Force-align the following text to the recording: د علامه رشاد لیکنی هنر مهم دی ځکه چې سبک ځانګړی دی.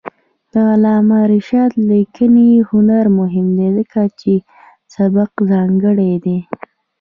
د 0.51 0.53
علامه 0.71 1.19
رشاد 1.33 1.71
لیکنی 1.89 2.49
هنر 2.69 3.05
مهم 3.19 3.47
دی 3.57 3.67
ځکه 3.77 4.01
چې 4.19 4.33
سبک 4.95 5.31
ځانګړی 5.51 6.13
دی. 6.25 6.39